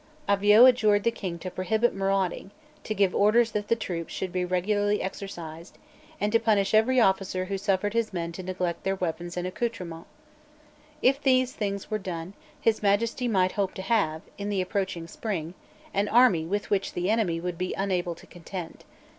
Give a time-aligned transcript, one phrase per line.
[0.27, 2.49] Avaux adjured the King to prohibit marauding,
[2.83, 5.77] to give orders that the troops should be regularly exercised,
[6.19, 10.09] and to punish every officer who suffered his men to neglect their weapons and accoutrements.
[11.03, 15.53] If these things were done, His Majesty might hope to have, in the approaching spring,
[15.93, 18.83] an army with which the enemy would be unable to contend.